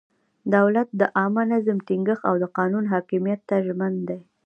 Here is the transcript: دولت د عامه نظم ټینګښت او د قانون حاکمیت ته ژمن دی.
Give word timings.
دولت 0.55 0.87
د 0.99 1.01
عامه 1.17 1.43
نظم 1.51 1.77
ټینګښت 1.87 2.23
او 2.29 2.35
د 2.43 2.45
قانون 2.57 2.83
حاکمیت 2.93 3.39
ته 3.49 3.55
ژمن 3.65 3.93
دی. 4.07 4.19